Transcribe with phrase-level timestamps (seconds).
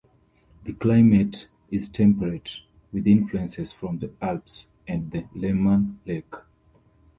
[0.63, 2.61] The climate is temperate
[2.91, 6.33] with influences from the Alps and the Leman Lake.